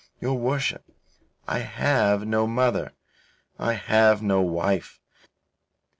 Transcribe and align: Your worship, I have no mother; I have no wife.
Your 0.19 0.35
worship, 0.35 0.83
I 1.47 1.59
have 1.59 2.25
no 2.25 2.47
mother; 2.47 2.93
I 3.59 3.73
have 3.73 4.23
no 4.23 4.41
wife. 4.41 4.99